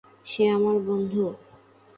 [0.25, 1.23] সে আমার বন্ধু।